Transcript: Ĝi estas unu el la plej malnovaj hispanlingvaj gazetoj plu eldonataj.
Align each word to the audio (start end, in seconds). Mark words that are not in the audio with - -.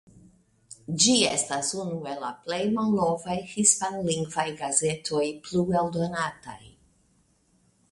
Ĝi 1.01 1.17
estas 1.31 1.67
unu 1.83 1.99
el 2.13 2.23
la 2.23 2.31
plej 2.47 2.59
malnovaj 2.79 3.37
hispanlingvaj 3.53 4.47
gazetoj 4.65 5.23
plu 5.49 5.69
eldonataj. 5.85 6.61